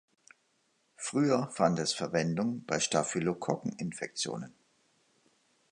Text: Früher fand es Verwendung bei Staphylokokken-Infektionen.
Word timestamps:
Früher 0.95 1.51
fand 1.51 1.77
es 1.77 1.93
Verwendung 1.93 2.65
bei 2.65 2.79
Staphylokokken-Infektionen. 2.79 4.51